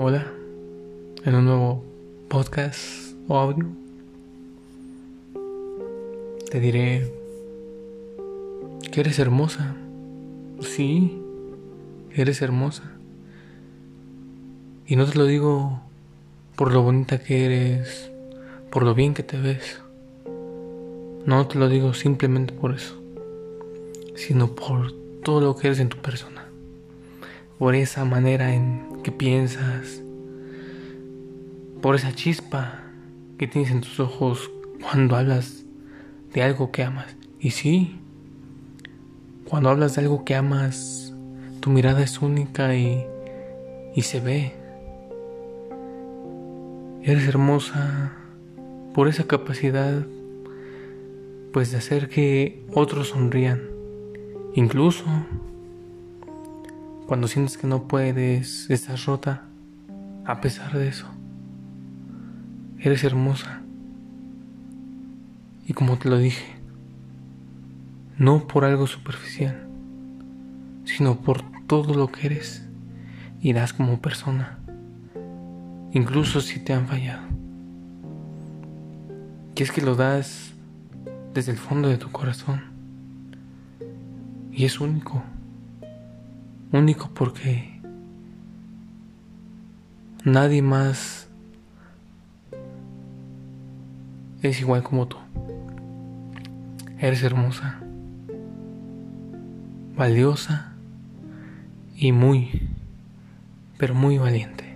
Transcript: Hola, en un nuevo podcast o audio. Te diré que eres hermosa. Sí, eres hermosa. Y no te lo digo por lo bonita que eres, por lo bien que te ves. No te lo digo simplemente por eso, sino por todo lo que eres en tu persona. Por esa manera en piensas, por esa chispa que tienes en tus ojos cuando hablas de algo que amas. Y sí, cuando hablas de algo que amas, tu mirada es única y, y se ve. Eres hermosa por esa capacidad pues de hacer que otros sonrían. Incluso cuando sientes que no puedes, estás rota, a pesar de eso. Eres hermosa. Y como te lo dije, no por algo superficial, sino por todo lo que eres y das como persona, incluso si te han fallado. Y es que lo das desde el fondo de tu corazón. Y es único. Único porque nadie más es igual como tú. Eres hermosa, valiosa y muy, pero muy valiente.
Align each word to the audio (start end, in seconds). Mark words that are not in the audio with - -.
Hola, 0.00 0.24
en 1.24 1.34
un 1.34 1.44
nuevo 1.44 1.82
podcast 2.28 3.16
o 3.26 3.36
audio. 3.36 3.66
Te 6.52 6.60
diré 6.60 7.12
que 8.92 9.00
eres 9.00 9.18
hermosa. 9.18 9.74
Sí, 10.60 11.20
eres 12.14 12.42
hermosa. 12.42 12.84
Y 14.86 14.94
no 14.94 15.04
te 15.04 15.18
lo 15.18 15.24
digo 15.24 15.80
por 16.54 16.72
lo 16.72 16.82
bonita 16.82 17.18
que 17.18 17.46
eres, 17.46 18.08
por 18.70 18.84
lo 18.84 18.94
bien 18.94 19.14
que 19.14 19.24
te 19.24 19.36
ves. 19.36 19.80
No 21.26 21.48
te 21.48 21.58
lo 21.58 21.68
digo 21.68 21.92
simplemente 21.92 22.54
por 22.54 22.72
eso, 22.72 23.02
sino 24.14 24.54
por 24.54 24.92
todo 25.24 25.40
lo 25.40 25.56
que 25.56 25.66
eres 25.66 25.80
en 25.80 25.88
tu 25.88 25.96
persona. 25.96 26.46
Por 27.58 27.74
esa 27.74 28.04
manera 28.04 28.54
en 28.54 28.97
piensas, 29.10 30.02
por 31.80 31.94
esa 31.94 32.12
chispa 32.12 32.82
que 33.38 33.46
tienes 33.46 33.70
en 33.70 33.80
tus 33.80 34.00
ojos 34.00 34.50
cuando 34.82 35.16
hablas 35.16 35.64
de 36.32 36.42
algo 36.42 36.72
que 36.72 36.82
amas. 36.82 37.16
Y 37.40 37.50
sí, 37.50 37.98
cuando 39.44 39.70
hablas 39.70 39.94
de 39.94 40.02
algo 40.02 40.24
que 40.24 40.34
amas, 40.34 41.14
tu 41.60 41.70
mirada 41.70 42.02
es 42.02 42.20
única 42.20 42.74
y, 42.74 43.06
y 43.94 44.02
se 44.02 44.20
ve. 44.20 44.54
Eres 47.02 47.26
hermosa 47.28 48.12
por 48.94 49.08
esa 49.08 49.24
capacidad 49.24 50.04
pues 51.52 51.70
de 51.70 51.78
hacer 51.78 52.08
que 52.08 52.64
otros 52.74 53.08
sonrían. 53.08 53.62
Incluso 54.54 55.04
cuando 57.08 57.26
sientes 57.26 57.56
que 57.56 57.66
no 57.66 57.88
puedes, 57.88 58.68
estás 58.68 59.06
rota, 59.06 59.44
a 60.26 60.42
pesar 60.42 60.76
de 60.76 60.88
eso. 60.88 61.06
Eres 62.78 63.02
hermosa. 63.02 63.62
Y 65.66 65.72
como 65.72 65.96
te 65.96 66.10
lo 66.10 66.18
dije, 66.18 66.56
no 68.18 68.46
por 68.46 68.66
algo 68.66 68.86
superficial, 68.86 69.66
sino 70.84 71.20
por 71.20 71.40
todo 71.66 71.94
lo 71.94 72.08
que 72.08 72.26
eres 72.26 72.68
y 73.40 73.54
das 73.54 73.72
como 73.72 74.02
persona, 74.02 74.58
incluso 75.92 76.42
si 76.42 76.60
te 76.60 76.74
han 76.74 76.88
fallado. 76.88 77.22
Y 79.56 79.62
es 79.62 79.72
que 79.72 79.80
lo 79.80 79.96
das 79.96 80.52
desde 81.32 81.52
el 81.52 81.58
fondo 81.58 81.88
de 81.88 81.96
tu 81.96 82.10
corazón. 82.12 82.64
Y 84.52 84.66
es 84.66 84.78
único. 84.78 85.24
Único 86.70 87.08
porque 87.14 87.80
nadie 90.24 90.60
más 90.60 91.28
es 94.42 94.60
igual 94.60 94.82
como 94.82 95.08
tú. 95.08 95.16
Eres 96.98 97.22
hermosa, 97.22 97.80
valiosa 99.96 100.72
y 101.96 102.12
muy, 102.12 102.68
pero 103.78 103.94
muy 103.94 104.18
valiente. 104.18 104.67